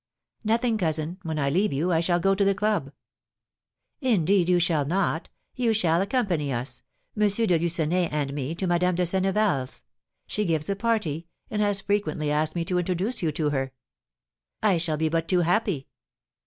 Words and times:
"Nothing, 0.43 0.79
cousin; 0.79 1.19
when 1.21 1.37
I 1.37 1.51
leave 1.51 1.71
you, 1.71 1.91
I 1.91 1.99
shall 1.99 2.19
go 2.19 2.33
to 2.33 2.43
the 2.43 2.55
club." 2.55 2.91
"Indeed 3.99 4.49
you 4.49 4.57
shall 4.57 4.83
not; 4.83 5.29
you 5.53 5.73
shall 5.73 6.01
accompany 6.01 6.51
us, 6.51 6.81
M. 7.15 7.27
de 7.29 7.59
Lucenay 7.59 8.09
and 8.09 8.33
me, 8.33 8.55
to 8.55 8.65
Madame 8.65 8.95
de 8.95 9.05
Senneval's; 9.05 9.83
she 10.25 10.43
gives 10.43 10.71
a 10.71 10.75
party, 10.75 11.27
and 11.51 11.61
has 11.61 11.81
frequently 11.81 12.31
asked 12.31 12.55
me 12.55 12.65
to 12.65 12.79
introduce 12.79 13.21
you 13.21 13.31
to 13.33 13.51
her." 13.51 13.73
"I 14.63 14.77
shall 14.79 14.97
be 14.97 15.07
but 15.07 15.27
too 15.27 15.41
happy." 15.41 15.87